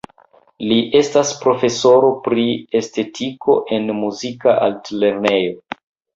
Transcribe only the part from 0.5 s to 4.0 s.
Li estas profesoro pri estetiko en